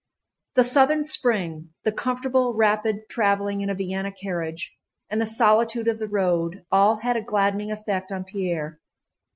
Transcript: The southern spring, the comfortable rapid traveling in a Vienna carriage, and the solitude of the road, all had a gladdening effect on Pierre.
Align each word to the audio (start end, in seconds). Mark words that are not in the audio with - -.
The 0.55 0.63
southern 0.63 1.03
spring, 1.03 1.75
the 1.83 1.91
comfortable 1.91 2.55
rapid 2.55 3.07
traveling 3.07 3.61
in 3.61 3.69
a 3.69 3.75
Vienna 3.75 4.11
carriage, 4.11 4.75
and 5.11 5.21
the 5.21 5.27
solitude 5.27 5.87
of 5.87 5.99
the 5.99 6.07
road, 6.09 6.65
all 6.71 6.95
had 7.01 7.17
a 7.17 7.21
gladdening 7.21 7.71
effect 7.71 8.11
on 8.11 8.23
Pierre. 8.23 8.79